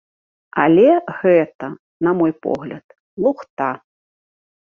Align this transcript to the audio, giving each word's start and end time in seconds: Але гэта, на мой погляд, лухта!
Але 0.61 0.85
гэта, 1.19 1.67
на 2.07 2.13
мой 2.21 2.33
погляд, 2.47 2.85
лухта! 3.27 3.69